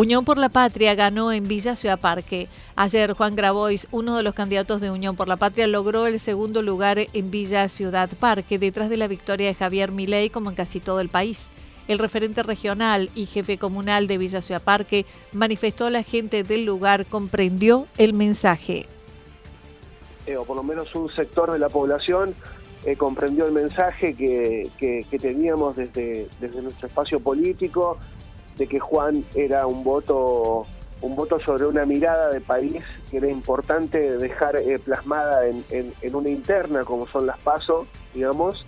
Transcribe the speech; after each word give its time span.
Unión 0.00 0.24
por 0.24 0.38
la 0.38 0.48
Patria 0.48 0.94
ganó 0.94 1.30
en 1.30 1.46
Villa 1.46 1.76
Ciudad 1.76 2.00
Parque. 2.00 2.48
Ayer 2.74 3.12
Juan 3.12 3.36
Grabois, 3.36 3.86
uno 3.90 4.16
de 4.16 4.22
los 4.22 4.32
candidatos 4.32 4.80
de 4.80 4.90
Unión 4.90 5.14
por 5.14 5.28
la 5.28 5.36
Patria, 5.36 5.66
logró 5.66 6.06
el 6.06 6.18
segundo 6.20 6.62
lugar 6.62 6.98
en 7.12 7.30
Villa 7.30 7.68
Ciudad 7.68 8.08
Parque, 8.18 8.58
detrás 8.58 8.88
de 8.88 8.96
la 8.96 9.08
victoria 9.08 9.48
de 9.48 9.54
Javier 9.54 9.92
Milei, 9.92 10.30
como 10.30 10.48
en 10.48 10.56
casi 10.56 10.80
todo 10.80 11.00
el 11.00 11.10
país. 11.10 11.42
El 11.86 11.98
referente 11.98 12.42
regional 12.42 13.10
y 13.14 13.26
jefe 13.26 13.58
comunal 13.58 14.06
de 14.06 14.16
Villa 14.16 14.40
Ciudad 14.40 14.62
Parque 14.62 15.04
manifestó 15.34 15.84
a 15.84 15.90
la 15.90 16.02
gente 16.02 16.44
del 16.44 16.64
lugar, 16.64 17.04
comprendió 17.04 17.86
el 17.98 18.14
mensaje. 18.14 18.86
Eh, 20.26 20.34
o 20.38 20.46
por 20.46 20.56
lo 20.56 20.62
menos 20.62 20.94
un 20.94 21.14
sector 21.14 21.52
de 21.52 21.58
la 21.58 21.68
población 21.68 22.34
eh, 22.86 22.96
comprendió 22.96 23.44
el 23.44 23.52
mensaje 23.52 24.14
que, 24.14 24.70
teníamos 25.20 25.76
desde, 25.76 26.26
desde 26.40 26.62
nuestro 26.62 26.86
espacio 26.86 27.20
político, 27.20 27.98
de 28.56 28.66
que 28.66 28.78
Juan 28.78 29.24
era 29.34 29.66
un 29.66 29.84
voto 29.84 30.66
un 31.02 31.16
voto 31.16 31.38
sobre 31.40 31.66
una 31.66 31.84
mirada 31.86 32.30
de 32.30 32.40
país 32.40 32.82
que 33.10 33.18
era 33.18 33.28
importante 33.28 34.18
dejar 34.18 34.56
eh, 34.56 34.78
plasmada 34.78 35.46
en, 35.46 35.94
una 36.12 36.28
interna 36.28 36.84
como 36.84 37.06
son 37.06 37.26
las 37.26 37.40
PASO, 37.40 37.86
digamos. 38.14 38.66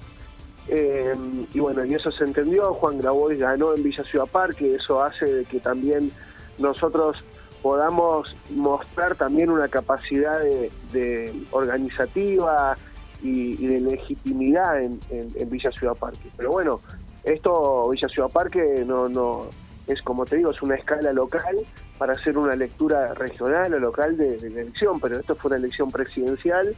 Eh, 0.69 1.13
y 1.53 1.59
bueno, 1.61 1.85
y 1.85 1.95
eso 1.95 2.11
se 2.11 2.25
entendió, 2.25 2.73
Juan 2.75 2.99
Grabois 2.99 3.39
ganó 3.39 3.75
en 3.75 3.83
Villa 3.83 4.05
Ciudad 4.05 4.27
Parque, 4.27 4.77
eso 4.77 5.03
hace 5.03 5.45
que 5.51 5.59
también 5.61 6.11
nosotros 6.59 7.23
podamos 7.63 8.35
mostrar 8.51 9.15
también 9.15 9.51
una 9.51 9.69
capacidad 9.69 10.41
de, 10.41 11.35
organizativa 11.51 12.77
y, 13.23 13.57
de 13.67 13.81
legitimidad 13.81 14.83
en, 14.83 15.01
en, 15.11 15.51
Villa 15.51 15.71
Ciudad 15.73 15.95
Parque. 15.95 16.31
Pero 16.37 16.51
bueno, 16.51 16.81
esto 17.25 17.89
Villa 17.91 18.09
Ciudad 18.09 18.31
Parque 18.31 18.85
no, 18.87 19.09
no 19.09 19.49
es 19.87 20.01
como 20.03 20.25
te 20.25 20.37
digo, 20.37 20.51
es 20.51 20.63
una 20.63 20.77
escala 20.77 21.13
local 21.13 21.57
para 21.99 22.13
hacer 22.13 22.37
una 22.39 22.55
lectura 22.55 23.15
regional 23.15 23.75
o 23.75 23.79
local 23.79 24.17
de, 24.17 24.39
la 24.41 24.61
elección, 24.61 25.01
pero 25.01 25.19
esto 25.19 25.35
fue 25.35 25.51
una 25.51 25.59
elección 25.59 25.91
presidencial 25.91 26.77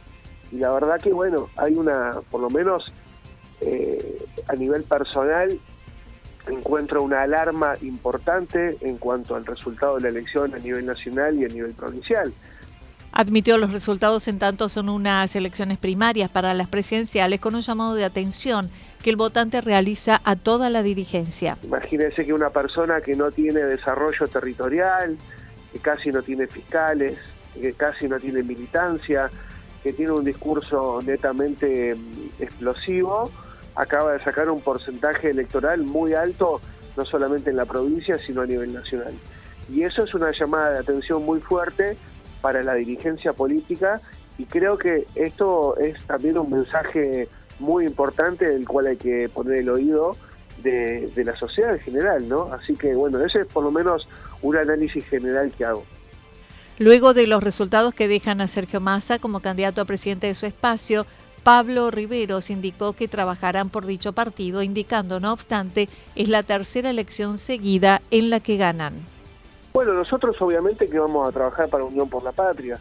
y 0.51 0.57
la 0.57 0.71
verdad 0.71 0.99
que 0.99 1.11
bueno, 1.11 1.49
hay 1.57 1.75
una, 1.75 2.11
por 2.29 2.41
lo 2.41 2.49
menos 2.49 2.91
eh, 3.61 4.23
a 4.47 4.53
nivel 4.53 4.83
personal, 4.83 5.59
encuentro 6.47 7.01
una 7.01 7.23
alarma 7.23 7.73
importante 7.81 8.77
en 8.81 8.97
cuanto 8.97 9.35
al 9.35 9.45
resultado 9.45 9.95
de 9.95 10.01
la 10.01 10.09
elección 10.09 10.53
a 10.53 10.59
nivel 10.59 10.85
nacional 10.85 11.35
y 11.35 11.45
a 11.45 11.47
nivel 11.47 11.73
provincial. 11.73 12.31
Admitió 13.17 13.57
los 13.57 13.71
resultados 13.71 14.27
en 14.27 14.39
tanto 14.39 14.67
son 14.67 14.89
unas 14.89 15.33
elecciones 15.37 15.77
primarias 15.77 16.29
para 16.29 16.53
las 16.53 16.67
presidenciales 16.67 17.39
con 17.39 17.55
un 17.55 17.61
llamado 17.61 17.95
de 17.95 18.03
atención 18.03 18.69
que 19.01 19.09
el 19.09 19.15
votante 19.15 19.61
realiza 19.61 20.19
a 20.25 20.35
toda 20.35 20.69
la 20.69 20.83
dirigencia. 20.83 21.57
Imagínense 21.63 22.25
que 22.25 22.33
una 22.33 22.49
persona 22.49 22.99
que 22.99 23.15
no 23.15 23.31
tiene 23.31 23.61
desarrollo 23.61 24.27
territorial, 24.27 25.15
que 25.71 25.79
casi 25.79 26.09
no 26.09 26.23
tiene 26.23 26.45
fiscales, 26.47 27.17
que 27.61 27.71
casi 27.71 28.09
no 28.09 28.19
tiene 28.19 28.43
militancia, 28.43 29.29
que 29.81 29.93
tiene 29.93 30.11
un 30.11 30.25
discurso 30.25 30.99
netamente 31.01 31.95
mm, 31.95 32.43
explosivo, 32.43 33.31
acaba 33.75 34.11
de 34.11 34.19
sacar 34.19 34.49
un 34.49 34.59
porcentaje 34.59 35.29
electoral 35.29 35.83
muy 35.83 36.13
alto, 36.13 36.59
no 36.97 37.05
solamente 37.05 37.49
en 37.49 37.55
la 37.55 37.65
provincia, 37.65 38.17
sino 38.17 38.41
a 38.41 38.45
nivel 38.45 38.73
nacional. 38.73 39.13
Y 39.71 39.83
eso 39.83 40.03
es 40.03 40.13
una 40.13 40.31
llamada 40.31 40.71
de 40.71 40.79
atención 40.79 41.23
muy 41.23 41.39
fuerte 41.39 41.97
para 42.45 42.61
la 42.61 42.75
dirigencia 42.75 43.33
política 43.33 43.99
y 44.37 44.45
creo 44.45 44.77
que 44.77 45.07
esto 45.15 45.75
es 45.77 45.97
también 46.05 46.37
un 46.37 46.51
mensaje 46.51 47.27
muy 47.57 47.87
importante 47.87 48.47
del 48.47 48.67
cual 48.67 48.85
hay 48.85 48.97
que 48.97 49.27
poner 49.29 49.61
el 49.61 49.69
oído 49.69 50.15
de, 50.61 51.09
la 51.25 51.35
sociedad 51.35 51.73
en 51.73 51.79
general, 51.79 52.27
¿no? 52.27 52.53
Así 52.53 52.75
que 52.75 52.93
bueno, 52.93 53.19
ese 53.25 53.39
es 53.39 53.47
por 53.47 53.63
lo 53.63 53.71
menos 53.71 54.07
un 54.43 54.57
análisis 54.57 55.03
general 55.05 55.51
que 55.57 55.65
hago. 55.65 55.83
Luego 56.77 57.15
de 57.15 57.25
los 57.25 57.41
resultados 57.41 57.95
que 57.95 58.07
dejan 58.07 58.39
a 58.41 58.47
Sergio 58.47 58.79
Massa 58.79 59.17
como 59.17 59.39
candidato 59.39 59.81
a 59.81 59.85
presidente 59.85 60.27
de 60.27 60.35
su 60.35 60.45
espacio, 60.45 61.07
Pablo 61.41 61.89
Riveros 61.89 62.51
indicó 62.51 62.93
que 62.93 63.07
trabajarán 63.07 63.71
por 63.71 63.87
dicho 63.87 64.13
partido, 64.13 64.61
indicando, 64.61 65.19
no 65.19 65.33
obstante, 65.33 65.89
es 66.13 66.29
la 66.29 66.43
tercera 66.43 66.91
elección 66.91 67.39
seguida 67.39 68.03
en 68.11 68.29
la 68.29 68.39
que 68.39 68.57
ganan. 68.57 69.14
Bueno, 69.75 69.91
nosotros 69.91 70.41
obviamente 70.41 70.87
que 70.87 70.97
vamos 70.97 71.27
a 71.27 71.33
trabajar 71.33 71.67
para 71.67 71.83
Unión 71.83 72.09
por 72.09 72.23
la 72.23 72.31
Patria, 72.31 72.79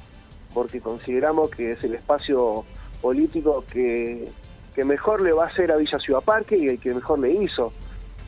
porque 0.55 0.81
consideramos 0.81 1.51
que 1.51 1.73
es 1.73 1.83
el 1.83 1.97
espacio 1.97 2.65
político 3.03 3.65
que, 3.69 4.31
mejor 4.77 5.21
le 5.21 5.33
va 5.33 5.47
a 5.47 5.49
hacer 5.49 5.73
a 5.73 5.77
Villa 5.77 5.99
Ciudad 5.99 6.21
Parque 6.21 6.57
y 6.57 6.69
el 6.69 6.79
que 6.79 6.95
mejor 6.95 7.19
le 7.19 7.33
hizo. 7.33 7.73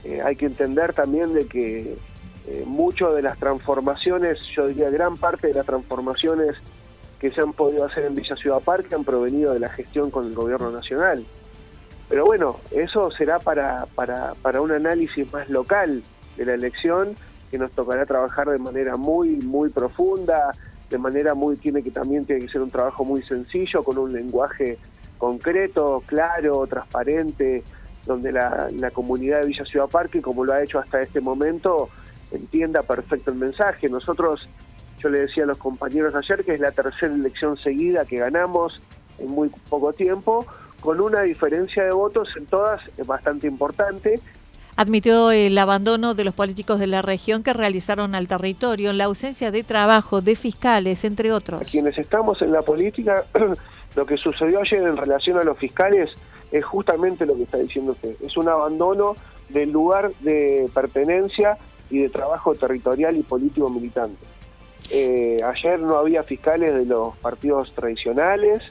Eh, 0.03 0.21
hay 0.21 0.35
que 0.35 0.47
entender 0.47 0.93
también 0.95 1.33
de 1.33 1.47
que 1.47 1.97
eh, 2.49 2.65
muchas 2.67 3.15
de 3.15 3.23
las 3.23 3.39
transformaciones, 3.39 4.41
yo 4.57 4.67
diría 4.67 4.91
gran 4.91 5.17
parte 5.17 5.47
de 5.47 5.55
las 5.55 5.65
transformaciones 5.65 6.57
que 7.21 7.31
se 7.31 7.43
han 7.43 7.53
podido 7.53 7.85
hacer 7.85 8.07
en 8.07 8.17
Villa 8.17 8.35
Ciudad 8.35 8.59
Parque 8.59 8.97
han 8.97 9.05
provenido 9.05 9.53
de 9.53 9.61
la 9.61 9.69
gestión 9.69 10.11
con 10.11 10.27
el 10.27 10.35
gobierno 10.35 10.73
nacional. 10.73 11.25
Pero 12.09 12.25
bueno, 12.25 12.57
eso 12.73 13.13
será 13.13 13.39
para, 13.39 13.87
para, 13.95 14.35
para 14.43 14.61
un 14.61 14.73
análisis 14.73 15.33
más 15.33 15.49
local 15.51 16.03
de 16.37 16.45
la 16.45 16.55
elección 16.55 17.15
que 17.51 17.59
nos 17.59 17.73
tocará 17.73 18.07
trabajar 18.07 18.49
de 18.49 18.59
manera 18.59 18.97
muy, 18.97 19.37
muy 19.37 19.71
profunda, 19.71 20.53
de 20.91 20.99
manera 20.99 21.35
muy, 21.35 21.57
tiene 21.57 21.83
que 21.83 21.91
también 21.91 22.25
tiene 22.25 22.43
que 22.43 22.53
ser 22.53 22.63
un 22.63 22.71
trabajo 22.71 23.05
muy 23.05 23.23
sencillo, 23.23 23.83
con 23.83 23.99
un 23.99 24.13
lenguaje 24.13 24.79
concreto, 25.19 26.03
claro, 26.07 26.67
transparente, 26.67 27.63
donde 28.05 28.33
la, 28.33 28.69
la 28.73 28.91
comunidad 28.91 29.41
de 29.41 29.47
Villa 29.47 29.65
Ciudad 29.65 29.89
Parque, 29.89 30.23
como 30.23 30.45
lo 30.45 30.53
ha 30.53 30.63
hecho 30.63 30.79
hasta 30.79 31.01
este 31.01 31.21
momento, 31.21 31.89
entienda 32.31 32.83
perfecto 32.83 33.31
el 33.33 33.39
mensaje. 33.39 33.89
Nosotros, 33.89 34.49
yo 34.99 35.09
le 35.09 35.21
decía 35.21 35.45
a 35.45 35.47
los 35.47 35.59
compañeros 35.59 36.15
ayer 36.15 36.45
que 36.45 36.55
es 36.55 36.61
la 36.61 36.71
tercera 36.71 37.15
elección 37.15 37.57
seguida 37.57 38.05
que 38.05 38.17
ganamos 38.17 38.81
en 39.19 39.31
muy 39.31 39.51
poco 39.69 39.93
tiempo, 39.93 40.47
con 40.81 41.01
una 41.01 41.23
diferencia 41.23 41.85
de 41.85 41.91
votos 41.91 42.29
en 42.37 42.47
todas 42.47 42.81
bastante 43.07 43.47
importante 43.47 44.21
admitió 44.77 45.31
el 45.31 45.57
abandono 45.57 46.15
de 46.15 46.25
los 46.25 46.35
políticos 46.35 46.79
de 46.79 46.87
la 46.87 47.03
región 47.03 47.43
que 47.43 47.55
realizaron 47.55 48.15
al 48.15 48.29
territorio, 48.29 48.93
la 48.93 49.05
ausencia 49.05 49.51
de 49.51 49.65
trabajo 49.65 50.21
de 50.21 50.37
fiscales, 50.37 51.05
entre 51.05 51.33
otros. 51.33 51.69
Quienes 51.69 51.97
estamos 51.97 52.41
en 52.43 52.53
la 52.53 52.63
política, 52.63 53.25
lo 53.97 54.07
que 54.07 54.19
sucedió 54.19 54.61
ayer 54.61 54.83
en 54.83 54.97
relación 54.97 55.39
a 55.39 55.45
los 55.45 55.59
fiscales 55.59 56.11
es 56.53 56.65
justamente 56.65 57.25
lo 57.27 57.35
que 57.35 57.45
está 57.45 57.59
diciendo 57.59 57.93
usted, 57.93 58.15
es 58.23 58.37
un 58.37 58.49
abandono 58.49 59.17
del 59.49 59.71
lugar 59.71 60.13
de 60.21 60.69
pertenencia 60.75 61.57
y 61.89 61.99
de 61.99 62.09
trabajo 62.09 62.55
territorial 62.55 63.17
y 63.17 63.23
político 63.23 63.71
militante. 63.71 64.25
Eh, 64.91 65.41
ayer 65.43 65.81
no 65.81 65.97
había 65.97 66.23
fiscales 66.23 66.75
de 66.75 66.85
los 66.85 67.17
partidos 67.17 67.73
tradicionales, 67.73 68.63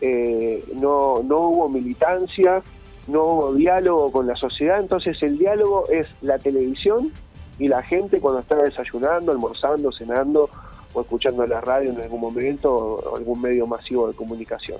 eh, 0.00 0.64
no, 0.74 1.22
no 1.22 1.38
hubo 1.40 1.68
militancia, 1.68 2.62
no 3.06 3.24
hubo 3.24 3.54
diálogo 3.54 4.12
con 4.12 4.26
la 4.26 4.34
sociedad, 4.34 4.80
entonces 4.80 5.22
el 5.22 5.38
diálogo 5.38 5.84
es 5.88 6.06
la 6.20 6.38
televisión 6.38 7.12
y 7.58 7.68
la 7.68 7.82
gente 7.82 8.20
cuando 8.20 8.40
está 8.40 8.56
desayunando, 8.56 9.32
almorzando, 9.32 9.92
cenando 9.92 10.48
o 10.92 11.00
escuchando 11.02 11.46
la 11.46 11.60
radio 11.60 11.90
en 11.90 12.00
algún 12.00 12.20
momento 12.20 12.74
o 12.74 13.16
algún 13.16 13.40
medio 13.40 13.66
masivo 13.66 14.08
de 14.08 14.14
comunicación. 14.14 14.78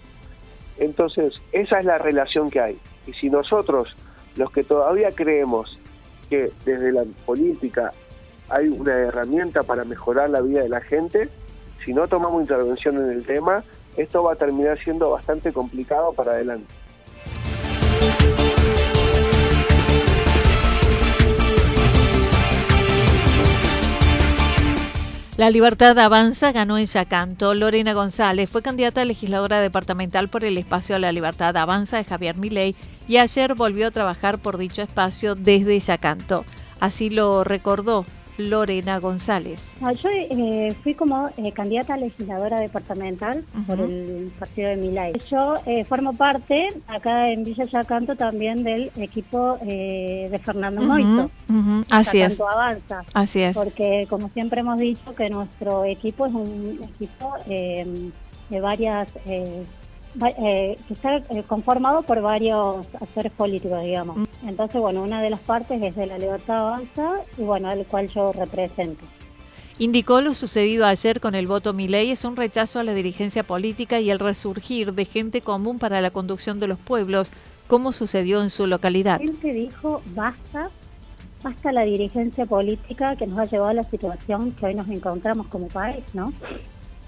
Entonces, 0.79 1.35
esa 1.53 1.79
es 1.79 1.85
la 1.85 1.99
relación 1.99 2.49
que 2.49 2.61
hay. 2.61 2.79
Y 3.07 3.13
si 3.13 3.29
nosotros, 3.29 3.95
los 4.37 4.51
que 4.51 4.65
todavía 4.65 5.11
creemos 5.13 5.79
que 6.31 6.51
desde 6.65 6.93
la 6.93 7.05
política 7.27 7.93
hay 8.49 8.69
una 8.69 8.95
herramienta 8.95 9.63
para 9.63 9.85
mejorar 9.85 10.31
la 10.31 10.41
vida 10.41 10.63
de 10.63 10.69
la 10.69 10.81
gente, 10.81 11.29
si 11.85 11.93
no 11.93 12.09
tomamos 12.09 12.41
intervención 12.41 12.97
en 12.97 13.11
el 13.11 13.25
tema, 13.25 13.63
esto 13.97 14.23
va 14.23 14.33
a 14.33 14.37
terminar 14.37 14.79
siendo 14.83 15.11
bastante 15.11 15.53
complicado 15.53 16.13
para 16.13 16.33
adelante. 16.33 16.73
La 25.41 25.49
Libertad 25.49 25.99
Avanza 25.99 26.53
ganó 26.53 26.77
en 26.77 26.85
Yacanto. 26.85 27.55
Lorena 27.55 27.95
González 27.95 28.51
fue 28.51 28.61
candidata 28.61 29.01
a 29.01 29.07
legisladora 29.07 29.63
departamental 29.63 30.29
por 30.29 30.45
el 30.45 30.59
espacio 30.59 30.99
La 30.99 31.13
Libertad 31.13 31.57
Avanza 31.57 31.97
de 31.97 32.05
Javier 32.05 32.37
Milei 32.37 32.77
y 33.09 33.17
ayer 33.17 33.55
volvió 33.55 33.87
a 33.87 33.91
trabajar 33.91 34.37
por 34.37 34.59
dicho 34.59 34.83
espacio 34.83 35.37
desde 35.37 35.81
Yacanto. 35.81 36.45
Así 36.79 37.09
lo 37.09 37.43
recordó 37.43 38.05
Lorena 38.41 38.99
González. 38.99 39.61
yo 39.81 40.09
eh, 40.13 40.75
fui 40.83 40.95
como 40.95 41.31
eh, 41.37 41.53
candidata 41.53 41.95
a 41.95 41.97
legisladora 41.97 42.61
departamental 42.61 43.45
por 43.67 43.81
el 43.81 44.33
partido 44.39 44.71
de 44.71 44.77
Milay. 44.77 45.13
Yo 45.31 45.57
eh, 45.67 45.85
formo 45.85 46.15
parte 46.15 46.69
acá 46.87 47.31
en 47.31 47.45
Villa 47.45 47.65
Yacanto 47.65 48.17
también 48.17 48.65
del 48.65 48.91
equipo 48.97 49.59
de 49.59 50.41
Fernando 50.45 50.83
Moito. 50.83 51.31
Así 51.91 52.21
es. 52.21 52.41
Avanza. 52.41 53.05
Así 53.15 53.43
es. 53.43 53.55
Porque 53.55 54.07
como 54.09 54.29
siempre 54.31 54.61
hemos 54.61 54.79
dicho 54.79 55.15
que 55.15 55.31
nuestro 55.31 55.85
equipo 55.85 56.27
es 56.27 56.33
un 56.33 56.81
equipo 56.83 57.35
de 57.47 58.61
varias 58.61 59.09
eh, 60.17 60.77
que 60.89 60.95
está 60.95 61.17
eh, 61.17 61.45
conformado 61.47 62.03
por 62.03 62.21
varios 62.21 62.85
actores 63.01 63.31
políticos, 63.33 63.81
digamos. 63.83 64.19
Entonces, 64.47 64.81
bueno, 64.81 65.03
una 65.03 65.21
de 65.21 65.31
las 65.31 65.41
partes 65.41 65.83
es 65.83 65.95
de 65.97 66.07
la 66.07 66.19
Libertad 66.19 66.59
Avanza 66.59 67.13
y 67.37 67.43
bueno, 67.43 67.69
al 67.69 67.85
cual 67.87 68.09
yo 68.09 68.33
represento. 68.33 69.05
Indicó 69.79 70.21
lo 70.21 70.35
sucedido 70.35 70.85
ayer 70.85 71.21
con 71.21 71.35
el 71.35 71.47
voto 71.47 71.73
Milei 71.73 72.11
es 72.11 72.25
un 72.25 72.37
rechazo 72.37 72.81
a 72.81 72.85
la 72.85 72.93
dirigencia 72.93 73.45
política 73.45 73.99
y 73.99 74.11
el 74.11 74.19
resurgir 74.19 74.93
de 74.93 75.07
gente 75.07 75.41
común 75.41 75.79
para 75.79 76.01
la 76.01 76.11
conducción 76.11 76.61
de 76.61 76.67
los 76.67 76.79
pueblos, 76.79 77.33
como 77.67 77.93
sucedió 77.93 78.43
en 78.43 78.51
su 78.51 78.67
localidad. 78.67 79.19
Gente 79.21 79.53
dijo 79.53 80.03
basta, 80.15 80.69
basta 81.43 81.73
la 81.73 81.85
dirigencia 81.85 82.45
política 82.45 83.17
que 83.17 83.27
nos 83.27 83.39
ha 83.39 83.45
llevado 83.45 83.71
a 83.71 83.75
la 83.75 83.85
situación 83.85 84.53
que 84.53 84.67
hoy 84.67 84.75
nos 84.75 84.89
encontramos 84.89 85.47
como 85.47 85.69
país, 85.69 86.05
¿no? 86.13 86.33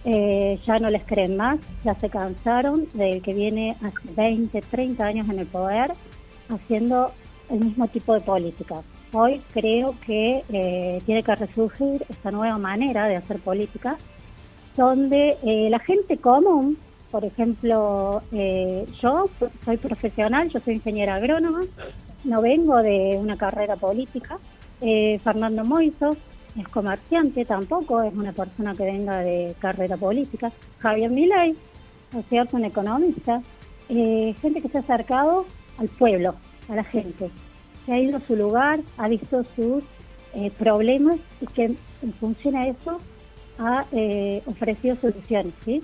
Eh, 0.04 0.58
ya 0.66 0.78
no 0.78 0.90
les 0.90 1.04
creen 1.04 1.36
más, 1.36 1.58
ya 1.84 1.94
se 1.94 2.08
cansaron 2.08 2.88
del 2.94 3.22
que 3.22 3.34
viene 3.34 3.76
hace 3.82 4.08
20, 4.16 4.60
30 4.62 5.04
años 5.04 5.28
en 5.28 5.38
el 5.38 5.46
poder 5.46 5.92
haciendo 6.48 7.12
el 7.50 7.60
mismo 7.60 7.86
tipo 7.88 8.14
de 8.14 8.20
política 8.20 8.82
hoy 9.12 9.40
creo 9.52 9.94
que 10.06 10.42
eh, 10.48 11.02
tiene 11.04 11.22
que 11.22 11.34
resurgir 11.34 12.04
esta 12.08 12.30
nueva 12.30 12.58
manera 12.58 13.06
de 13.06 13.16
hacer 13.16 13.38
política, 13.38 13.96
donde 14.76 15.36
eh, 15.42 15.68
la 15.70 15.78
gente 15.78 16.16
común, 16.18 16.78
por 17.10 17.24
ejemplo, 17.24 18.22
eh, 18.32 18.86
yo 19.00 19.28
soy 19.64 19.76
profesional, 19.76 20.48
yo 20.48 20.60
soy 20.60 20.74
ingeniera 20.74 21.16
agrónoma, 21.16 21.60
no 22.24 22.40
vengo 22.40 22.78
de 22.78 23.18
una 23.20 23.36
carrera 23.36 23.76
política. 23.76 24.38
Fernando 25.22 25.64
Moisos 25.64 26.16
es 26.58 26.66
comerciante, 26.66 27.44
tampoco 27.44 28.02
es 28.02 28.12
una 28.14 28.32
persona 28.32 28.74
que 28.74 28.84
venga 28.84 29.20
de 29.20 29.54
carrera 29.60 29.96
política. 29.96 30.50
Javier 30.78 31.10
Milei, 31.10 31.54
es 32.18 32.26
cierto, 32.28 32.56
un 32.56 32.64
economista. 32.64 33.40
gente 33.88 34.60
que 34.60 34.68
se 34.68 34.78
ha 34.78 34.80
acercado 34.80 35.46
al 35.78 35.88
pueblo, 35.88 36.34
a 36.68 36.74
la 36.74 36.84
gente 36.84 37.30
que 37.84 37.92
ha 37.92 37.98
ido 37.98 38.16
a 38.16 38.20
su 38.20 38.36
lugar, 38.36 38.80
ha 38.96 39.08
visto 39.08 39.44
sus 39.56 39.84
eh, 40.34 40.50
problemas 40.58 41.16
y 41.40 41.46
que 41.46 41.64
en 41.64 42.12
función 42.18 42.56
a 42.56 42.66
eso 42.66 42.98
ha 43.58 43.84
eh, 43.92 44.42
ofrecido 44.46 44.96
soluciones 44.96 45.52
¿sí? 45.64 45.82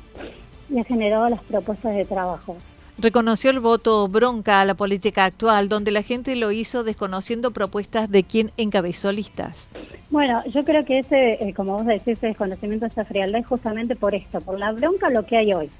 y 0.71 0.79
ha 0.79 0.85
generado 0.85 1.29
las 1.29 1.43
propuestas 1.43 1.95
de 1.95 2.05
trabajo. 2.05 2.57
Reconoció 3.01 3.51
el 3.51 3.61
voto 3.61 4.09
bronca 4.09 4.61
a 4.61 4.65
la 4.65 4.75
política 4.75 5.25
actual, 5.25 5.69
donde 5.69 5.93
la 5.93 6.03
gente 6.03 6.35
lo 6.35 6.51
hizo 6.51 6.83
desconociendo 6.83 7.53
propuestas 7.53 8.11
de 8.11 8.25
quien 8.25 8.51
encabezó 8.57 9.13
listas. 9.13 9.69
Bueno, 10.11 10.43
yo 10.47 10.65
creo 10.65 10.85
que 10.85 10.99
ese, 11.01 11.35
eh, 11.35 11.55
como 11.55 11.75
vos 11.75 11.87
decís, 11.87 12.19
ese 12.19 12.29
desconocimiento, 12.29 12.87
esa 12.87 13.05
frialdad 13.05 13.41
es 13.41 13.47
justamente 13.47 13.95
por 13.95 14.17
esto, 14.17 14.41
por 14.41 14.59
la 14.59 14.73
bronca 14.73 15.11
lo 15.11 15.25
que 15.25 15.37
hay 15.37 15.53
hoy. 15.53 15.71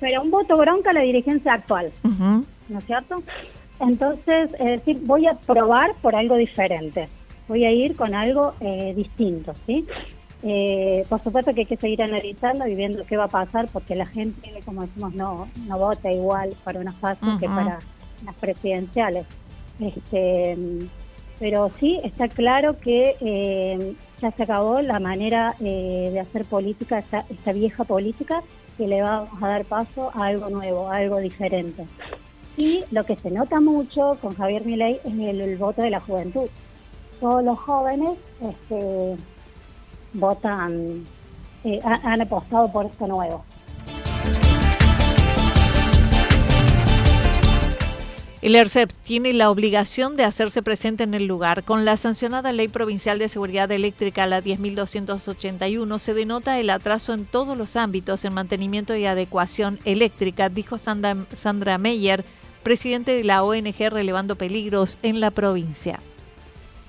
Pero 0.00 0.22
un 0.22 0.32
voto 0.32 0.56
bronca 0.56 0.90
a 0.90 0.94
la 0.94 1.02
dirigencia 1.02 1.52
actual, 1.52 1.92
¿no 2.02 2.78
es 2.78 2.84
cierto? 2.84 3.22
Entonces, 3.80 4.50
es 4.58 4.70
decir, 4.70 5.00
voy 5.04 5.26
a 5.26 5.34
probar 5.34 5.94
por 6.02 6.14
algo 6.14 6.36
diferente, 6.36 7.08
voy 7.48 7.64
a 7.64 7.72
ir 7.72 7.96
con 7.96 8.14
algo 8.14 8.52
eh, 8.60 8.92
distinto, 8.94 9.54
¿sí? 9.66 9.86
Eh, 10.42 11.04
por 11.08 11.22
supuesto 11.22 11.52
que 11.54 11.60
hay 11.60 11.66
que 11.66 11.76
seguir 11.76 12.02
analizando 12.02 12.66
y 12.66 12.74
viendo 12.74 13.04
qué 13.04 13.16
va 13.16 13.24
a 13.24 13.28
pasar, 13.28 13.68
porque 13.72 13.94
la 13.94 14.06
gente, 14.06 14.60
como 14.64 14.82
decimos, 14.82 15.14
no, 15.14 15.48
no 15.66 15.78
vota 15.78 16.12
igual 16.12 16.50
para 16.62 16.80
una 16.80 16.92
fase 16.92 17.20
que 17.38 17.46
para 17.46 17.78
las 18.24 18.34
presidenciales. 18.36 19.26
Este, 19.80 20.56
pero 21.38 21.70
sí 21.80 21.98
está 22.04 22.28
claro 22.28 22.78
que 22.78 23.16
eh, 23.20 23.94
ya 24.20 24.30
se 24.30 24.42
acabó 24.42 24.82
la 24.82 25.00
manera 25.00 25.54
de 25.58 26.20
hacer 26.20 26.44
política, 26.44 26.98
esta, 26.98 27.24
esta 27.30 27.52
vieja 27.52 27.84
política, 27.84 28.42
que 28.76 28.86
le 28.86 29.00
vamos 29.00 29.42
a 29.42 29.48
dar 29.48 29.64
paso 29.64 30.10
a 30.14 30.26
algo 30.26 30.50
nuevo, 30.50 30.90
a 30.90 30.96
algo 30.96 31.18
diferente. 31.18 31.86
Y 32.56 32.84
lo 32.90 33.04
que 33.04 33.16
se 33.16 33.30
nota 33.30 33.60
mucho 33.60 34.18
con 34.20 34.34
Javier 34.36 34.64
Milei 34.64 35.00
es 35.04 35.12
el, 35.12 35.56
voto 35.56 35.82
de 35.82 35.90
la 35.90 36.00
juventud. 36.00 36.48
Todos 37.20 37.44
los 37.44 37.58
jóvenes 37.58 38.18
este, 38.40 39.16
votan, 40.12 41.04
eh, 41.64 41.80
han 41.84 42.20
apostado 42.20 42.70
por 42.70 42.86
esto 42.86 43.06
nuevo. 43.06 43.44
El 48.42 48.56
ERCEP 48.56 48.90
tiene 49.02 49.34
la 49.34 49.50
obligación 49.50 50.16
de 50.16 50.24
hacerse 50.24 50.62
presente 50.62 51.04
en 51.04 51.12
el 51.12 51.26
lugar. 51.26 51.62
Con 51.62 51.84
la 51.84 51.98
sancionada 51.98 52.54
Ley 52.54 52.68
Provincial 52.68 53.18
de 53.18 53.28
Seguridad 53.28 53.70
Eléctrica, 53.70 54.26
la 54.26 54.42
10.281, 54.42 55.98
se 55.98 56.14
denota 56.14 56.58
el 56.58 56.70
atraso 56.70 57.12
en 57.12 57.26
todos 57.26 57.58
los 57.58 57.76
ámbitos 57.76 58.24
en 58.24 58.32
mantenimiento 58.32 58.96
y 58.96 59.04
adecuación 59.04 59.78
eléctrica, 59.84 60.48
dijo 60.48 60.78
Sandra, 60.78 61.16
Sandra 61.34 61.76
Meyer, 61.76 62.24
presidente 62.62 63.12
de 63.12 63.24
la 63.24 63.42
ONG 63.42 63.90
Relevando 63.90 64.36
Peligros 64.36 64.98
en 65.02 65.20
la 65.20 65.30
provincia. 65.30 66.00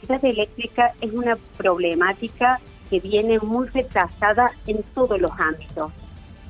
La 0.08 0.18
eléctrica 0.18 0.94
es 1.02 1.12
una 1.12 1.38
problemática 1.58 2.60
que 2.90 3.00
viene 3.00 3.40
muy 3.40 3.68
retrasada 3.68 4.52
en 4.68 4.84
todos 4.94 5.20
los 5.20 5.32
ámbitos. 5.40 5.92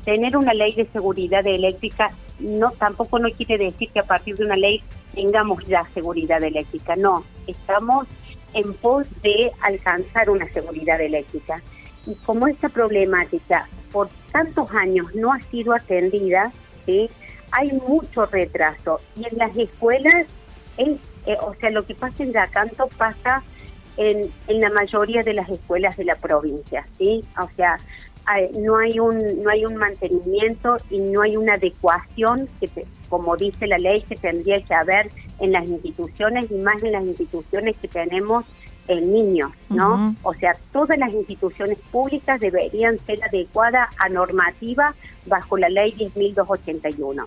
Tener 0.06 0.35
una 0.35 0.53
ley 0.53 0.73
de 0.73 0.88
seguridad 0.88 1.45
eléctrica 1.45 2.09
no 2.39 2.71
tampoco 2.71 3.19
no 3.19 3.29
quiere 3.29 3.57
decir 3.65 3.89
que 3.91 4.00
a 4.00 4.03
partir 4.03 4.35
de 4.38 4.45
una 4.45 4.56
ley 4.56 4.81
tengamos 5.13 5.63
ya 5.65 5.85
seguridad 5.94 6.44
eléctrica. 6.44 6.95
No, 6.95 7.23
estamos 7.45 8.07
en 8.53 8.73
pos 8.73 9.06
de 9.21 9.51
alcanzar 9.62 10.29
una 10.29 10.51
seguridad 10.51 11.00
eléctrica. 11.00 11.62
Y 12.07 12.15
como 12.15 12.47
esta 12.47 12.69
problemática 12.69 13.68
por 13.91 14.09
tantos 14.31 14.71
años 14.71 15.13
no 15.13 15.31
ha 15.33 15.39
sido 15.51 15.73
atendida, 15.73 16.51
¿sí? 16.85 17.09
Hay 17.51 17.71
mucho 17.71 18.25
retraso 18.25 19.00
y 19.15 19.27
en 19.27 19.38
las 19.38 19.56
escuelas 19.57 20.25
es, 20.77 20.98
eh, 21.25 21.38
o 21.42 21.53
sea, 21.56 21.69
lo 21.69 21.86
que 21.86 21.95
pasa 21.95 22.24
en 22.24 22.33
Yacanto 22.33 22.88
pasa 22.98 23.44
en, 23.98 24.31
en 24.48 24.62
la 24.62 24.69
mayoría 24.69 25.24
de 25.24 25.33
las 25.33 25.50
escuelas 25.50 25.98
de 25.98 26.06
la 26.06 26.15
provincia, 26.15 26.88
¿sí? 26.98 27.24
O 27.42 27.50
sea, 27.56 27.77
no 28.57 28.77
hay 28.77 29.00
un 29.00 29.44
no 29.44 29.50
hay 29.50 29.65
un 29.65 29.75
mantenimiento 29.75 30.77
y 30.89 31.00
no 31.00 31.21
hay 31.21 31.38
una 31.38 31.56
adecuación 31.56 32.48
que 32.59 32.69
como 33.09 33.36
dice 33.36 33.68
la 33.68 33.77
ley 33.77 34.04
que 34.04 34.15
tendría 34.15 34.62
que 34.62 34.74
haber 34.74 35.09
en 35.39 35.51
las 35.51 35.68
instituciones 35.68 36.50
y 36.50 36.56
más 36.56 36.81
en 36.83 36.94
las 36.94 37.04
instituciones 37.04 37.75
que 37.77 37.88
tenemos 37.88 38.45
en 38.98 39.14
niños, 39.14 39.52
¿no? 39.70 40.16
O 40.24 40.34
sea, 40.34 40.54
todas 40.72 40.98
las 40.98 41.14
instituciones 41.14 41.78
públicas 41.92 42.40
deberían 42.40 43.00
ser 43.00 43.24
adecuadas 43.24 43.90
a 43.98 44.10
normativa 44.10 44.94
bajo 45.26 45.58
la 45.58 45.70
ley 45.70 45.94
10.281. 45.94 47.26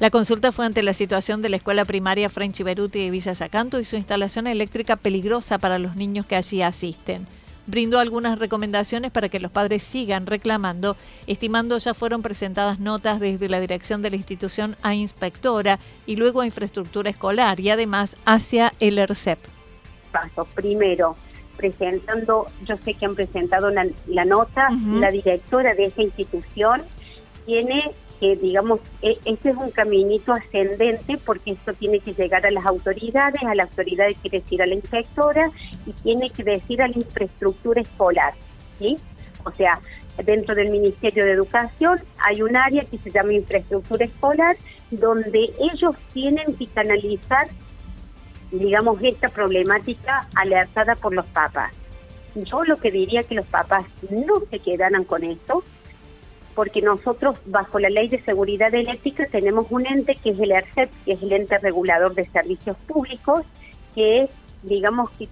La 0.00 0.10
consulta 0.10 0.50
fue 0.50 0.66
ante 0.66 0.82
la 0.82 0.92
situación 0.92 1.40
de 1.40 1.48
la 1.48 1.56
escuela 1.56 1.84
primaria 1.84 2.28
French 2.28 2.62
Beruti 2.62 3.04
de 3.04 3.10
Villa 3.10 3.32
Yacanto 3.32 3.78
y 3.78 3.84
su 3.84 3.94
instalación 3.94 4.48
eléctrica 4.48 4.96
peligrosa 4.96 5.58
para 5.58 5.78
los 5.78 5.94
niños 5.94 6.26
que 6.26 6.34
allí 6.34 6.62
asisten. 6.62 7.28
Brindó 7.66 7.98
algunas 7.98 8.38
recomendaciones 8.38 9.12
para 9.12 9.28
que 9.28 9.40
los 9.40 9.52
padres 9.52 9.84
sigan 9.84 10.26
reclamando, 10.26 10.96
estimando 11.26 11.78
ya 11.78 11.94
fueron 11.94 12.22
presentadas 12.22 12.80
notas 12.80 13.20
desde 13.20 13.48
la 13.48 13.60
dirección 13.60 14.02
de 14.02 14.10
la 14.10 14.16
institución 14.16 14.76
a 14.82 14.94
inspectora 14.94 15.78
y 16.06 16.16
luego 16.16 16.40
a 16.40 16.46
infraestructura 16.46 17.08
escolar 17.08 17.60
y 17.60 17.70
además 17.70 18.16
hacia 18.26 18.72
el 18.80 18.98
ERCEP. 18.98 19.38
Paso, 20.14 20.46
primero, 20.54 21.16
presentando, 21.56 22.46
yo 22.64 22.76
sé 22.84 22.94
que 22.94 23.04
han 23.04 23.16
presentado 23.16 23.68
la, 23.70 24.24
nota, 24.24 24.68
la 24.92 25.10
directora 25.10 25.74
de 25.74 25.86
esa 25.86 26.02
institución 26.02 26.82
tiene 27.46 27.90
que, 28.20 28.36
digamos, 28.36 28.78
este 29.02 29.50
es 29.50 29.56
un 29.56 29.72
caminito 29.72 30.32
ascendente 30.32 31.18
porque 31.18 31.50
esto 31.50 31.72
tiene 31.74 31.98
que 31.98 32.12
llegar 32.14 32.46
a 32.46 32.52
las 32.52 32.64
autoridades, 32.64 33.42
a 33.42 33.56
la 33.56 33.64
autoridad 33.64 34.06
quiere 34.22 34.38
decir 34.38 34.62
a 34.62 34.66
la 34.66 34.74
inspectora 34.74 35.50
y 35.84 35.92
tiene 35.94 36.30
que 36.30 36.44
decir 36.44 36.80
a 36.80 36.86
la 36.86 36.96
infraestructura 36.96 37.82
escolar, 37.82 38.34
¿sí? 38.78 38.96
O 39.44 39.50
sea, 39.50 39.80
dentro 40.24 40.54
del 40.54 40.70
Ministerio 40.70 41.24
de 41.24 41.32
Educación 41.32 42.00
hay 42.24 42.40
un 42.40 42.56
área 42.56 42.84
que 42.84 42.98
se 42.98 43.10
llama 43.10 43.32
infraestructura 43.32 44.04
escolar 44.04 44.56
donde 44.90 45.52
ellos 45.72 45.96
tienen 46.12 46.54
que 46.56 46.66
canalizar, 46.68 47.48
digamos, 48.50 48.98
esta 49.02 49.28
problemática 49.28 50.28
alertada 50.34 50.94
por 50.96 51.14
los 51.14 51.26
papás. 51.26 51.72
Yo 52.34 52.64
lo 52.64 52.78
que 52.78 52.90
diría 52.90 53.22
que 53.22 53.34
los 53.34 53.46
papás 53.46 53.84
no 54.10 54.42
se 54.50 54.58
quedaran 54.58 55.04
con 55.04 55.22
esto, 55.24 55.62
porque 56.54 56.82
nosotros 56.82 57.36
bajo 57.46 57.78
la 57.78 57.90
ley 57.90 58.08
de 58.08 58.20
seguridad 58.20 58.72
eléctrica 58.74 59.26
tenemos 59.26 59.66
un 59.70 59.86
ente 59.86 60.14
que 60.14 60.30
es 60.30 60.38
el 60.38 60.52
ERCEP, 60.52 60.90
que 61.04 61.12
es 61.12 61.22
el 61.22 61.32
ente 61.32 61.58
regulador 61.58 62.14
de 62.14 62.24
servicios 62.30 62.76
públicos, 62.86 63.44
que 63.94 64.22
es, 64.22 64.30
digamos, 64.62 65.10
que, 65.10 65.28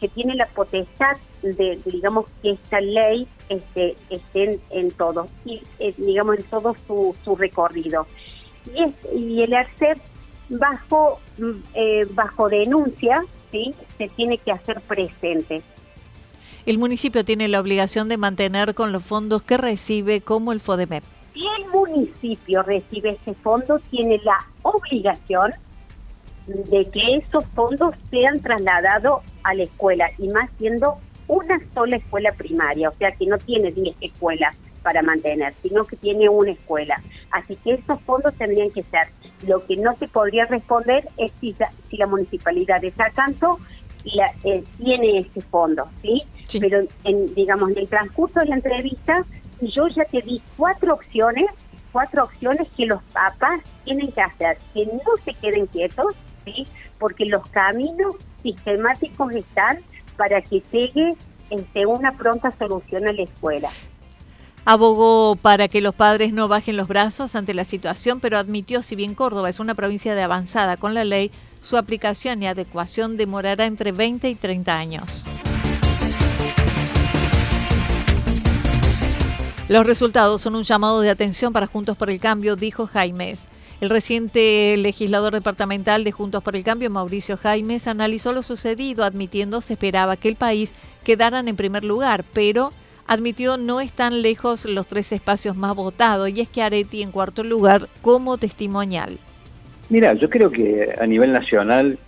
que 0.00 0.08
tiene 0.08 0.34
la 0.34 0.46
potestad 0.46 1.16
de, 1.42 1.78
digamos, 1.84 2.26
que 2.42 2.50
esta 2.50 2.80
ley 2.80 3.26
este, 3.48 3.96
esté 4.10 4.58
en, 4.70 4.90
todo, 4.90 5.26
y, 5.44 5.62
eh, 5.78 5.94
digamos, 5.96 6.38
en 6.38 6.42
todo 6.44 6.74
su, 6.86 7.16
su 7.24 7.36
recorrido. 7.36 8.06
Y, 8.74 8.82
es, 8.82 8.94
y 9.14 9.42
el 9.42 9.52
ERCEP, 9.52 9.98
bajo, 10.48 11.20
mm, 11.38 11.50
eh, 11.74 12.06
bajo 12.10 12.48
denuncia, 12.48 13.24
¿sí? 13.50 13.74
se 13.96 14.08
tiene 14.08 14.38
que 14.38 14.52
hacer 14.52 14.80
presente 14.82 15.62
el 16.68 16.76
municipio 16.76 17.24
tiene 17.24 17.48
la 17.48 17.60
obligación 17.60 18.10
de 18.10 18.18
mantener 18.18 18.74
con 18.74 18.92
los 18.92 19.02
fondos 19.02 19.42
que 19.42 19.56
recibe 19.56 20.20
como 20.20 20.52
el 20.52 20.60
FODEMEP. 20.60 21.02
Si 21.32 21.40
el 21.40 21.66
municipio 21.72 22.62
recibe 22.62 23.18
ese 23.22 23.32
fondo, 23.32 23.80
tiene 23.90 24.20
la 24.22 24.36
obligación 24.60 25.52
de 26.46 26.84
que 26.90 27.16
esos 27.16 27.46
fondos 27.54 27.94
sean 28.10 28.40
trasladados 28.40 29.22
a 29.44 29.54
la 29.54 29.62
escuela 29.62 30.10
y 30.18 30.28
más 30.28 30.50
siendo 30.58 30.98
una 31.26 31.58
sola 31.72 31.96
escuela 31.96 32.32
primaria, 32.32 32.90
o 32.90 32.92
sea 32.92 33.12
que 33.12 33.24
no 33.24 33.38
tiene 33.38 33.72
10 33.72 33.96
escuelas 34.02 34.54
para 34.82 35.02
mantener, 35.02 35.54
sino 35.62 35.84
que 35.84 35.96
tiene 35.96 36.28
una 36.28 36.52
escuela. 36.52 37.00
Así 37.30 37.56
que 37.56 37.74
esos 37.74 38.00
fondos 38.02 38.34
tendrían 38.34 38.70
que 38.70 38.82
ser. 38.82 39.08
Lo 39.46 39.64
que 39.66 39.76
no 39.76 39.96
se 39.96 40.08
podría 40.08 40.46
responder 40.46 41.08
es 41.16 41.32
si, 41.40 41.54
la 41.90 42.06
municipalidad 42.06 42.80
de 42.80 42.90
Sacanto 42.92 43.58
la, 44.04 44.32
eh, 44.44 44.64
tiene 44.78 45.20
ese 45.20 45.40
fondo, 45.42 45.88
¿sí? 46.02 46.22
Pero, 46.60 46.82
en, 47.04 47.34
digamos, 47.34 47.70
en 47.70 47.78
el 47.78 47.88
transcurso 47.88 48.40
de 48.40 48.46
la 48.46 48.56
entrevista, 48.56 49.24
yo 49.60 49.88
ya 49.88 50.04
te 50.04 50.22
di 50.22 50.40
cuatro 50.56 50.94
opciones, 50.94 51.46
cuatro 51.92 52.24
opciones 52.24 52.68
que 52.76 52.86
los 52.86 53.02
papás 53.12 53.60
tienen 53.84 54.10
que 54.12 54.20
hacer, 54.20 54.58
que 54.72 54.86
no 54.86 55.16
se 55.24 55.34
queden 55.34 55.66
quietos, 55.66 56.14
¿sí? 56.44 56.66
Porque 56.98 57.26
los 57.26 57.46
caminos 57.50 58.16
sistemáticos 58.42 59.34
están 59.34 59.78
para 60.16 60.40
que 60.40 60.62
llegue 60.72 61.16
este, 61.50 61.86
una 61.86 62.12
pronta 62.12 62.52
solución 62.52 63.08
a 63.08 63.12
la 63.12 63.22
escuela. 63.22 63.70
Abogó 64.70 65.38
para 65.40 65.66
que 65.66 65.80
los 65.80 65.94
padres 65.94 66.34
no 66.34 66.46
bajen 66.46 66.76
los 66.76 66.88
brazos 66.88 67.34
ante 67.34 67.54
la 67.54 67.64
situación, 67.64 68.20
pero 68.20 68.36
admitió, 68.36 68.82
si 68.82 68.96
bien 68.96 69.14
Córdoba 69.14 69.48
es 69.48 69.60
una 69.60 69.74
provincia 69.74 70.14
de 70.14 70.20
avanzada 70.20 70.76
con 70.76 70.92
la 70.92 71.06
ley, 71.06 71.30
su 71.62 71.78
aplicación 71.78 72.42
y 72.42 72.48
adecuación 72.48 73.16
demorará 73.16 73.64
entre 73.64 73.92
20 73.92 74.28
y 74.28 74.34
30 74.34 74.76
años. 74.76 75.24
Los 79.70 79.86
resultados 79.86 80.42
son 80.42 80.54
un 80.54 80.64
llamado 80.64 81.00
de 81.00 81.08
atención 81.08 81.54
para 81.54 81.66
Juntos 81.66 81.96
por 81.96 82.10
el 82.10 82.20
Cambio, 82.20 82.54
dijo 82.54 82.86
Jaimes. 82.86 83.48
El 83.80 83.88
reciente 83.88 84.76
legislador 84.76 85.32
departamental 85.32 86.04
de 86.04 86.12
Juntos 86.12 86.42
por 86.42 86.56
el 86.56 86.64
Cambio, 86.64 86.90
Mauricio 86.90 87.38
Jaimes, 87.38 87.86
analizó 87.86 88.34
lo 88.34 88.42
sucedido, 88.42 89.04
admitiendo 89.04 89.62
se 89.62 89.72
esperaba 89.72 90.18
que 90.18 90.28
el 90.28 90.36
país 90.36 90.72
quedaran 91.04 91.48
en 91.48 91.56
primer 91.56 91.84
lugar, 91.84 92.22
pero 92.34 92.68
admitió 93.08 93.56
no 93.56 93.80
están 93.80 94.22
lejos 94.22 94.64
los 94.64 94.86
tres 94.86 95.10
espacios 95.12 95.56
más 95.56 95.74
votados 95.74 96.28
y 96.30 96.40
es 96.40 96.48
que 96.48 96.62
Areti 96.62 97.02
en 97.02 97.10
cuarto 97.10 97.42
lugar 97.42 97.88
como 98.02 98.38
testimonial. 98.38 99.18
Mira, 99.88 100.14
yo 100.14 100.30
creo 100.30 100.50
que 100.50 100.94
a 101.00 101.06
nivel 101.06 101.32
nacional 101.32 101.98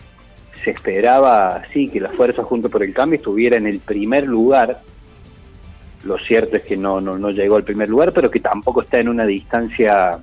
se 0.62 0.70
esperaba, 0.70 1.62
sí, 1.72 1.88
que 1.88 1.98
la 1.98 2.10
fuerza 2.10 2.44
Juntos 2.44 2.70
por 2.70 2.82
el 2.82 2.92
Cambio 2.92 3.16
estuviera 3.16 3.56
en 3.56 3.66
el 3.66 3.80
primer 3.80 4.26
lugar 4.26 4.80
lo 6.04 6.18
cierto 6.18 6.56
es 6.56 6.62
que 6.62 6.76
no, 6.76 7.00
no, 7.00 7.18
no 7.18 7.30
llegó 7.30 7.56
al 7.56 7.64
primer 7.64 7.90
lugar, 7.90 8.12
pero 8.12 8.30
que 8.30 8.40
tampoco 8.40 8.82
está 8.82 9.00
en 9.00 9.08
una 9.08 9.26
distancia 9.26 10.18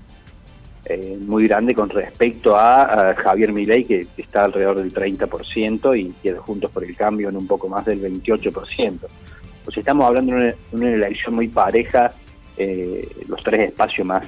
eh, 0.86 1.18
muy 1.20 1.48
grande 1.48 1.76
con 1.76 1.90
respecto 1.90 2.56
a, 2.56 3.14
Javier 3.16 3.52
Milei, 3.52 3.84
que, 3.84 4.08
está 4.18 4.46
alrededor 4.46 4.78
del 4.78 4.94
30% 4.94 6.00
y 6.00 6.14
queda 6.24 6.40
Juntos 6.40 6.72
por 6.72 6.84
el 6.84 6.96
Cambio 6.96 7.30
en 7.30 7.38
un 7.38 7.46
poco 7.46 7.70
más 7.70 7.86
del 7.86 8.02
28%. 8.02 9.00
Pues 9.68 9.80
estamos 9.80 10.06
hablando 10.06 10.34
de 10.34 10.56
una, 10.72 10.88
elección 10.94 11.36
muy 11.36 11.50
pareja, 11.50 12.14
eh, 12.56 13.06
los 13.28 13.44
tres 13.44 13.68
espacios 13.68 14.08
más, 14.08 14.26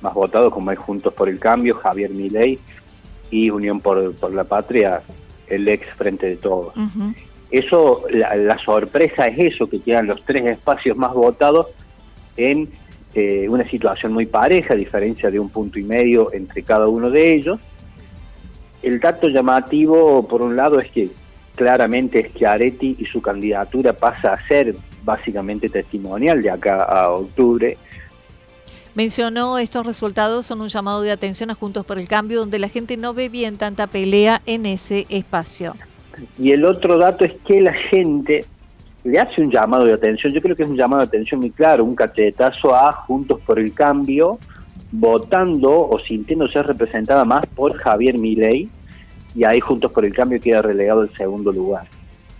más 0.00 0.12
votados, 0.12 0.52
como 0.52 0.72
es 0.72 0.78
Juntos 0.80 1.14
por 1.14 1.28
el 1.28 1.38
Cambio, 1.38 1.76
Javier 1.76 2.10
Milei 2.10 2.58
y 3.30 3.48
Unión 3.48 3.80
por, 3.80 4.12
por 4.16 4.34
la 4.34 4.42
Patria, 4.42 5.00
el 5.46 5.68
ex 5.68 5.86
Frente 5.94 6.30
de 6.30 6.34
Todos. 6.34 6.74
Eso, 7.52 8.02
la, 8.10 8.58
sorpresa 8.58 9.28
es 9.28 9.54
eso, 9.54 9.68
que 9.68 9.78
quedan 9.78 10.08
los 10.08 10.24
tres 10.24 10.46
espacios 10.46 10.96
más 10.96 11.14
votados 11.14 11.68
en 12.36 12.68
eh, 13.14 13.46
una 13.48 13.64
situación 13.64 14.12
muy 14.12 14.26
pareja, 14.26 14.74
a 14.74 14.76
diferencia 14.76 15.30
de 15.30 15.38
un 15.38 15.48
punto 15.48 15.78
y 15.78 15.84
medio 15.84 16.32
entre 16.32 16.64
cada 16.64 16.88
uno 16.88 17.08
de 17.08 17.32
ellos. 17.32 17.60
El 18.82 18.98
dato 18.98 19.28
llamativo, 19.28 20.26
por 20.26 20.42
un 20.42 20.56
lado, 20.56 20.80
es 20.80 20.90
que 20.90 21.08
claramente 21.54 22.20
es 22.20 22.32
que 22.32 22.46
Areti 22.46 22.96
y 22.98 23.04
su 23.04 23.20
candidatura 23.20 23.92
pasa 23.92 24.32
a 24.32 24.46
ser 24.46 24.74
básicamente 25.04 25.68
testimonial 25.68 26.42
de 26.42 26.50
acá 26.50 26.82
a 26.82 27.10
octubre. 27.10 27.76
Mencionó 28.94 29.58
estos 29.58 29.86
resultados 29.86 30.46
son 30.46 30.60
un 30.60 30.68
llamado 30.68 31.00
de 31.02 31.12
atención 31.12 31.50
a 31.50 31.54
Juntos 31.54 31.86
por 31.86 31.98
el 31.98 32.08
Cambio, 32.08 32.40
donde 32.40 32.58
la 32.58 32.68
gente 32.68 32.96
no 32.96 33.14
ve 33.14 33.28
bien 33.28 33.56
tanta 33.56 33.86
pelea 33.86 34.42
en 34.44 34.66
ese 34.66 35.06
espacio. 35.08 35.74
Y 36.38 36.52
el 36.52 36.64
otro 36.64 36.98
dato 36.98 37.24
es 37.24 37.32
que 37.46 37.62
la 37.62 37.72
gente 37.72 38.44
le 39.04 39.18
hace 39.18 39.40
un 39.40 39.50
llamado 39.50 39.84
de 39.84 39.94
atención, 39.94 40.32
yo 40.32 40.42
creo 40.42 40.54
que 40.54 40.62
es 40.62 40.70
un 40.70 40.76
llamado 40.76 41.00
de 41.00 41.08
atención 41.08 41.40
muy 41.40 41.50
claro, 41.50 41.84
un 41.84 41.94
cachetazo 41.94 42.74
a 42.74 42.92
Juntos 42.92 43.40
por 43.46 43.58
el 43.58 43.72
Cambio, 43.72 44.38
votando 44.92 45.88
o 45.88 45.98
sintiéndose 46.06 46.62
representada 46.62 47.24
más 47.24 47.46
por 47.46 47.76
Javier 47.78 48.18
Milei, 48.18 48.68
y 49.34 49.44
ahí 49.44 49.60
Juntos 49.60 49.92
por 49.92 50.04
el 50.04 50.14
Cambio 50.14 50.40
queda 50.40 50.62
relegado 50.62 51.02
al 51.02 51.14
segundo 51.14 51.52
lugar. 51.52 51.86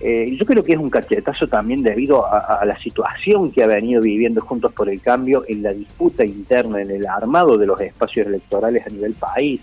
Eh, 0.05 0.37
yo 0.37 0.45
creo 0.45 0.65
que 0.65 0.73
es 0.73 0.79
un 0.79 0.91
cachetazo 0.91 1.47
también 1.47 1.81
debido 1.83 2.27
a, 2.27 2.65
la 2.65 2.77
situación 2.77 3.53
que 3.53 3.63
ha 3.63 3.69
venido 3.69 4.03
viviendo 4.03 4.41
Juntos 4.41 4.73
por 4.73 4.89
el 4.89 5.01
Cambio 5.01 5.45
en 5.47 5.63
la 5.63 5.73
disputa 5.73 6.25
interna, 6.25 6.83
en 6.83 6.91
el 6.91 7.07
armado 7.07 7.57
de 7.57 7.67
los 7.67 7.81
espacios 7.81 8.27
electorales 8.27 8.85
a 8.85 8.91
nivel 8.91 9.15
país. 9.15 9.61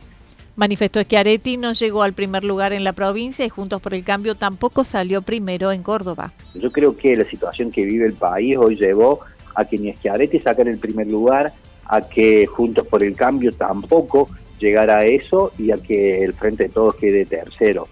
Manifestó 0.56 1.02
Schiaretti 1.02 1.58
no 1.58 1.74
llegó 1.74 2.04
al 2.04 2.14
primer 2.14 2.46
lugar 2.46 2.72
en 2.72 2.86
la 2.86 2.94
provincia 2.94 3.46
y 3.46 3.50
Juntos 3.50 3.82
por 3.82 3.94
el 3.94 4.06
Cambio 4.06 4.36
tampoco 4.36 4.86
salió 4.86 5.22
primero 5.22 5.74
en 5.74 5.84
Córdoba. 5.84 6.32
Yo 6.56 6.72
creo 6.72 6.96
que 6.96 7.18
la 7.18 7.26
situación 7.26 7.70
que 7.70 7.84
vive 7.84 8.06
el 8.06 8.14
país 8.14 8.56
hoy 8.58 8.78
llevó 8.78 9.20
a 9.56 9.66
que 9.66 9.78
ni 9.78 9.94
Schiaretti 9.94 10.40
sacara 10.40 10.70
el 10.70 10.78
primer 10.78 11.08
lugar, 11.08 11.52
a 11.86 12.02
que 12.02 12.46
Juntos 12.46 12.88
por 12.88 13.04
el 13.04 13.14
Cambio 13.16 13.52
tampoco 13.52 14.30
llegara 14.60 15.00
a 15.00 15.06
eso 15.06 15.51
y 15.58 15.72
a 15.72 15.78
que 15.78 16.24
el 16.24 16.34
Frente 16.34 16.63
de 16.63 16.70
Todos 16.70 16.96
quede 16.96 17.25
tercero. 17.25 17.88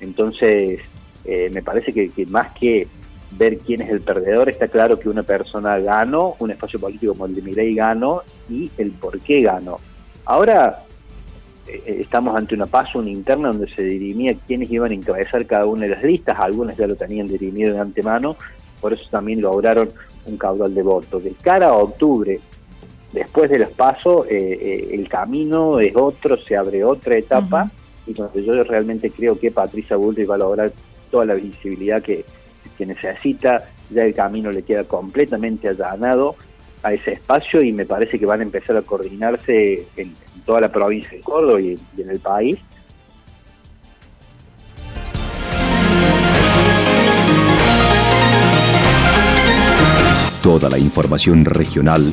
Entonces, 0.00 0.80
eh, 1.24 1.50
me 1.52 1.62
parece 1.62 1.92
que, 1.92 2.26
más 2.26 2.52
que 2.52 2.88
ver 3.32 3.58
quién 3.58 3.82
es 3.82 3.90
el 3.90 4.00
perdedor, 4.00 4.50
está 4.50 4.68
claro 4.68 4.98
que 4.98 5.08
una 5.08 5.22
persona 5.22 5.78
ganó, 5.78 6.34
un 6.38 6.50
espacio 6.50 6.78
político 6.78 7.12
como 7.12 7.26
el 7.26 7.34
de 7.34 7.42
Milei 7.42 7.74
ganó 7.74 8.22
y 8.48 8.70
el 8.78 8.90
por 8.90 9.18
qué 9.20 9.40
ganó. 9.42 9.78
Ahora, 10.24 10.84
eh, 11.66 11.98
estamos 12.00 12.34
ante 12.34 12.54
una 12.54 12.66
paso, 12.66 12.98
una 12.98 13.10
interna 13.10 13.48
donde 13.48 13.72
se 13.72 13.82
dirimía 13.82 14.34
quiénes 14.46 14.70
iban 14.70 14.90
a 14.90 14.94
encabezar 14.94 15.46
cada 15.46 15.66
una 15.66 15.82
de 15.82 15.90
las 15.90 16.02
listas, 16.02 16.38
algunas 16.38 16.76
ya 16.76 16.86
lo 16.86 16.96
tenían 16.96 17.26
dirimido 17.26 17.72
de 17.72 17.80
antemano, 17.80 18.36
por 18.80 18.92
eso 18.92 19.04
también 19.10 19.40
lograron 19.40 19.90
un 20.26 20.36
caudal 20.36 20.74
de 20.74 20.82
votos. 20.82 21.24
De 21.24 21.32
cara 21.32 21.68
a 21.68 21.74
octubre, 21.74 22.40
después 23.12 23.50
de 23.50 23.58
los 23.58 23.70
pasos, 23.70 24.26
eh, 24.26 24.58
eh, 24.60 24.88
el 24.92 25.08
camino 25.08 25.78
es 25.80 25.94
otro, 25.94 26.36
se 26.36 26.56
abre 26.56 26.84
otra 26.84 27.16
etapa, 27.16 27.70
y 28.06 28.14
donde 28.14 28.44
yo 28.44 28.62
realmente 28.64 29.10
creo 29.10 29.38
que 29.38 29.50
Patricia 29.50 29.96
Bullrich 29.96 30.28
va 30.28 30.34
a 30.34 30.38
lograr 30.38 30.72
toda 31.10 31.24
la 31.26 31.34
visibilidad 31.34 32.02
que, 32.02 32.24
que 32.76 32.86
necesita, 32.86 33.68
ya 33.90 34.04
el 34.04 34.14
camino 34.14 34.50
le 34.50 34.62
queda 34.62 34.84
completamente 34.84 35.68
allanado 35.68 36.36
a 36.82 36.92
ese 36.92 37.12
espacio 37.12 37.62
y 37.62 37.72
me 37.72 37.86
parece 37.86 38.18
que 38.18 38.26
van 38.26 38.40
a 38.40 38.42
empezar 38.42 38.76
a 38.76 38.82
coordinarse 38.82 39.86
en, 39.96 40.16
toda 40.44 40.60
la 40.60 40.72
provincia 40.72 41.10
de 41.10 41.20
Córdoba 41.20 41.60
y, 41.60 41.78
en 41.98 42.10
el 42.10 42.18
país. 42.18 42.58
Toda 50.42 50.68
la 50.68 50.78
información 50.78 51.44
regional 51.44 52.12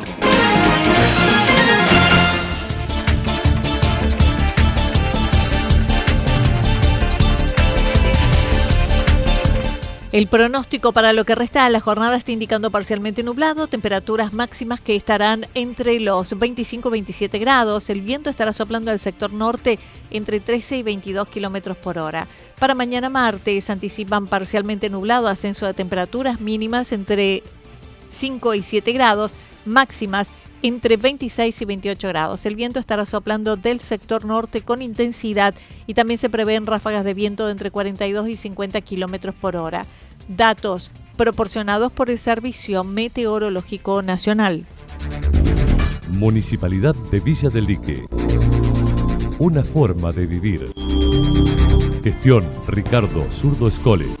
El 10.11 10.27
pronóstico 10.27 10.91
para 10.91 11.13
lo 11.13 11.23
que 11.23 11.35
resta 11.35 11.63
de 11.63 11.71
la 11.71 11.79
jornada 11.79 12.17
está 12.17 12.33
indicando 12.33 12.69
parcialmente 12.69 13.23
nublado, 13.23 13.67
temperaturas 13.67 14.33
máximas 14.33 14.81
que 14.81 14.97
estarán 14.97 15.45
entre 15.53 16.01
los 16.01 16.37
25 16.37 16.89
y 16.89 16.91
27 16.91 17.39
grados. 17.39 17.89
El 17.89 18.01
viento 18.01 18.29
estará 18.29 18.51
soplando 18.51 18.91
al 18.91 18.99
sector 18.99 19.31
norte 19.31 19.79
entre 20.09 20.41
13 20.41 20.79
y 20.79 20.83
22 20.83 21.29
kilómetros 21.29 21.77
por 21.77 21.97
hora. 21.97 22.27
Para 22.59 22.75
mañana 22.75 23.09
martes 23.09 23.69
anticipan 23.69 24.27
parcialmente 24.27 24.89
nublado, 24.89 25.29
ascenso 25.29 25.65
de 25.65 25.73
temperaturas 25.73 26.41
mínimas 26.41 26.91
entre 26.91 27.41
5 28.11 28.53
y 28.55 28.63
7 28.63 28.91
grados, 28.91 29.33
máximas 29.63 30.27
entre 30.61 30.97
26 30.97 31.61
y 31.61 31.65
28 31.65 32.07
grados. 32.07 32.45
El 32.45 32.55
viento 32.55 32.79
estará 32.79 33.05
soplando 33.05 33.55
del 33.55 33.79
sector 33.79 34.25
norte 34.25 34.61
con 34.61 34.81
intensidad 34.81 35.53
y 35.87 35.93
también 35.93 36.17
se 36.17 36.29
prevén 36.29 36.65
ráfagas 36.65 37.05
de 37.05 37.13
viento 37.13 37.45
de 37.45 37.53
entre 37.53 37.71
42 37.71 38.27
y 38.27 38.37
50 38.37 38.81
kilómetros 38.81 39.35
por 39.35 39.55
hora. 39.55 39.85
Datos 40.27 40.91
proporcionados 41.17 41.91
por 41.91 42.09
el 42.09 42.17
Servicio 42.17 42.83
Meteorológico 42.83 44.01
Nacional. 44.01 44.65
Municipalidad 46.09 46.95
de 47.11 47.19
Villa 47.19 47.49
del 47.49 47.65
Lique. 47.65 48.05
Una 49.39 49.63
forma 49.63 50.11
de 50.11 50.25
vivir. 50.25 50.71
Gestión 52.03 52.47
Ricardo 52.67 53.27
Zurdo 53.31 53.67
Escole. 53.67 54.20